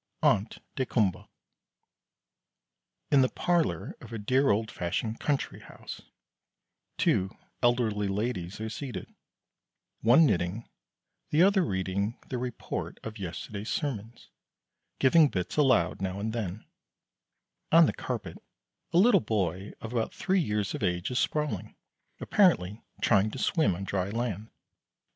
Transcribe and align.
"ONT 0.23 0.57
DAYKUMBOA." 0.77 1.27
In 3.11 3.21
the 3.21 3.29
parlor 3.29 3.95
of 4.01 4.11
a 4.11 4.17
dear 4.17 4.49
old 4.49 4.71
fashioned 4.71 5.19
country 5.19 5.59
house 5.59 6.01
two 6.97 7.37
elderly 7.61 8.07
ladies 8.07 8.59
are 8.59 8.67
seated, 8.67 9.13
one 9.99 10.25
knitting, 10.25 10.67
the 11.29 11.43
other 11.43 11.61
reading 11.63 12.17
the 12.29 12.39
report 12.39 12.97
of 13.03 13.19
yesterday's 13.19 13.69
sermons, 13.69 14.31
giving 14.97 15.27
bits 15.29 15.55
aloud 15.55 16.01
now 16.01 16.19
and 16.19 16.33
then; 16.33 16.65
on 17.71 17.85
the 17.85 17.93
carpet 17.93 18.39
a 18.93 18.97
little 18.97 19.21
boy 19.21 19.71
about 19.81 20.15
three 20.15 20.39
years 20.41 20.73
of 20.73 20.81
age 20.81 21.11
is 21.11 21.19
sprawling, 21.19 21.75
apparently 22.19 22.83
trying 23.03 23.29
to 23.29 23.37
swim 23.37 23.75
on 23.75 23.83
dry 23.83 24.09
land. 24.09 24.49